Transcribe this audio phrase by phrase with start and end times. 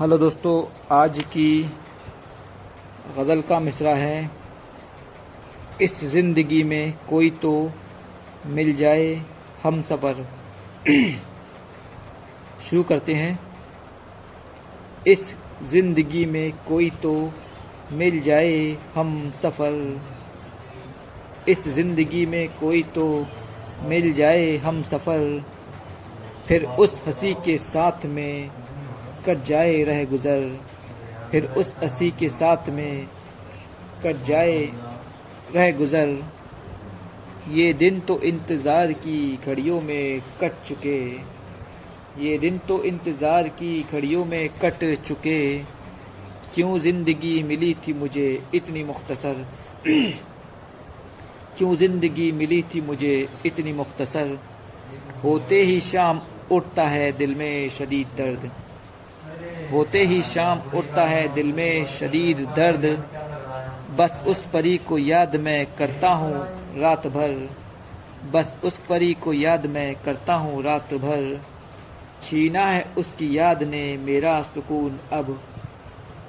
[0.00, 1.70] Hello दोस्तों, आज की
[3.18, 4.30] गज़ल का मिसरा है।
[5.82, 7.72] इस ज़िंदगी में कोई तो
[8.46, 9.22] मिल जाए
[9.62, 10.26] हम सफ़र।
[12.62, 13.38] शुरू करते हैं।
[15.06, 15.36] इस
[15.70, 17.32] ज़िंदगी में कोई तो
[17.92, 20.00] मिल जाए हम सफ़र।
[21.48, 23.26] इस ज़िंदगी में कोई तो
[23.82, 25.44] मिल जाए हम सफ़र।
[26.48, 28.50] फिर उस हँसी के साथ में
[29.26, 30.48] कट जाए रह गुज़र,
[31.30, 33.06] फिर उस हँसी के साथ में
[34.04, 34.58] कट जाए
[35.54, 36.22] रह गुज़र।
[37.50, 40.98] ये दिन तो इंतज़ार की घड़ियों में कट चुके।
[42.24, 45.58] ये दिन तो इंतज़ार की घड़ियों में कट चुके।
[46.54, 49.46] क्यों ज़िंदगी मिली थी मुझे इतनी मुख्तसर?
[51.58, 54.38] क्यों ज़िंदगी मिली थी मुझे इतनी मुख्तसर?
[55.24, 56.20] होते ही शाम
[56.52, 58.50] उठता है दिल में शदीद दर्द।
[59.72, 62.84] होते ही शाम उठता है, दिल में शदीद दर्द।
[63.98, 66.34] बस उस परी को याद मैं करता हूँ
[66.80, 67.50] रात भर
[68.32, 71.40] बस उस परी को याद मैं करता हूँ रात भर
[72.22, 75.42] छीना है उसकी याद ने मेरा सुकून अब।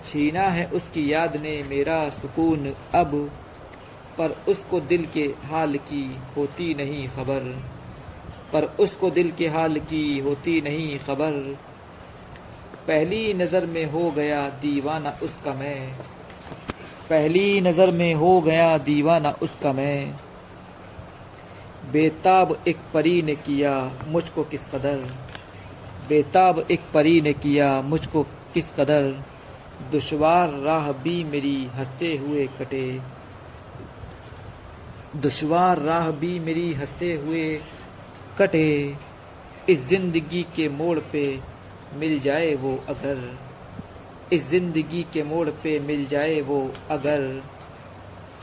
[0.06, 3.32] छीना है उसकी याद ने मेरा सुकून अब।
[4.18, 6.04] पर उसको दिल के हाल की
[6.38, 7.56] होती नहीं खबर।
[8.54, 11.58] पर उसको दिल के हाल की होती नहीं खबर।
[12.88, 15.94] पहली नज़र में हो गया दीवाना उसका मैं।
[17.10, 20.16] पहली नज़र में हो गया दीवाना उसका मैं।
[21.92, 24.98] बेताब एक परी ने किया मुझको किस कदर?
[26.10, 29.24] बेताब एक परी ने किया मुझको किस कदर?
[29.92, 33.00] दुशवार राह भी मेरी हँसते हुए कटे।
[35.16, 37.62] दुशवार राह भी मेरी हँसते हुए
[38.38, 38.96] कटे।
[39.70, 41.55] इस ज़िंदगी के मोड़ पे
[41.94, 43.18] मिल जाए वो अगर,
[44.34, 46.60] इस ज़िंदगी के मोड़ पे मिल जाए वो
[46.92, 47.42] अगर।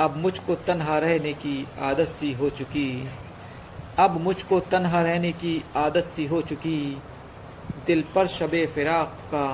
[0.00, 3.09] अब मुझको तन्हा रहने की आदत सी हो चुकी,
[3.99, 6.78] अब मुझको तन्हा रहने की आदत सी हो चुकी।
[7.87, 9.44] दिल पर शब फिराक का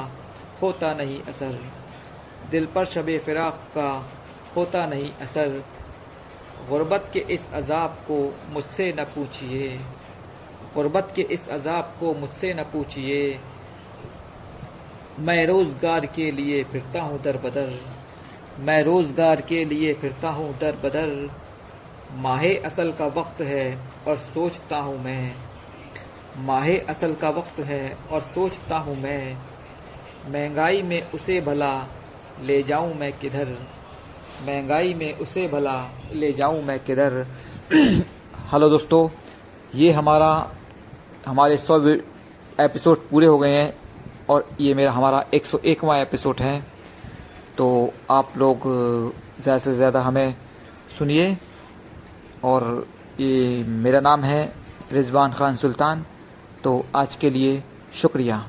[0.63, 1.59] होता नहीं असर,
[2.51, 3.91] दिल पर शब फिराक का
[4.57, 5.63] होता नहीं असर।
[6.69, 8.17] गुर्बत के इस अजाब को
[8.53, 9.69] मुझसे न पूछिए,
[10.75, 13.21] गुर्बत के इस अजाब को मुझसे न पूछिए।
[15.19, 17.71] मैं रोज़गार के लिए फिरता हूँ दर बदर।
[18.61, 21.31] मैं रोज़गार के लिए फिरता हूँ दर बदर।
[22.17, 23.79] माहे असल का वक्त है
[24.09, 25.35] और सोचता हूँ मैं।
[26.47, 29.37] माहे असल का वक्त है और सोचता हूँ मैं।
[30.31, 31.89] महँगाई में उसे भला
[32.43, 33.49] ले जाऊँ मैं किधर?
[34.47, 37.27] महँगाई में उसे भला ले जाऊँ मैं किधर?
[38.53, 39.09] हेलो दोस्तों,
[39.75, 40.53] ये हमारा,
[41.27, 41.81] हमारे सौ
[42.61, 43.88] एपिसोड पूरे हो गए हैं।
[44.31, 46.61] और ये मेरा, हमारा एक सौ एकवा एपिसोड है।
[47.57, 48.63] तो आप लोग
[49.41, 50.35] ज़्यादा से ज़्यादा हमें
[50.99, 51.37] सुनिए।
[52.45, 52.87] और
[53.21, 54.53] ये मेरा नाम है
[54.93, 56.05] रिजवान खान सुल्तान।
[56.65, 57.63] तो आज के लिए
[57.95, 58.45] शुक्रिया।